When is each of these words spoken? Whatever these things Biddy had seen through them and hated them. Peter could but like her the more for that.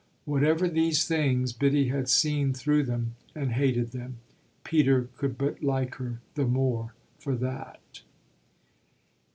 Whatever 0.25 0.67
these 0.67 1.05
things 1.07 1.53
Biddy 1.53 1.89
had 1.89 2.09
seen 2.09 2.53
through 2.55 2.85
them 2.85 3.13
and 3.35 3.51
hated 3.51 3.91
them. 3.91 4.17
Peter 4.63 5.09
could 5.15 5.37
but 5.37 5.61
like 5.61 5.93
her 5.97 6.21
the 6.33 6.47
more 6.47 6.95
for 7.19 7.35
that. 7.35 8.01